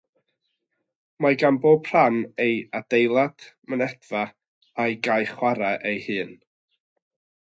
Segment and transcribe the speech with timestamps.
[1.25, 2.15] Mae gan bob rhan
[2.45, 4.23] ei adeilad, mynedfa
[4.85, 6.33] a'i gae chwarae ei hun.